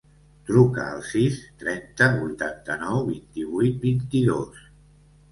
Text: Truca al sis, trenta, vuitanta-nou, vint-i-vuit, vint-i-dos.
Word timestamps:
Truca 0.45 0.85
al 0.93 1.01
sis, 1.09 1.35
trenta, 1.63 2.07
vuitanta-nou, 2.21 3.01
vint-i-vuit, 3.09 3.77
vint-i-dos. 3.85 4.65